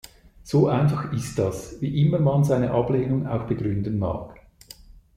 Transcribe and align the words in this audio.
So 0.41 0.67
einfach 0.67 1.13
ist 1.13 1.37
das, 1.37 1.79
wie 1.79 2.01
immer 2.07 2.17
man 2.17 2.43
seine 2.43 2.71
Ablehnung 2.71 3.27
auch 3.27 3.45
begründen 3.45 3.99
mag. 3.99 4.35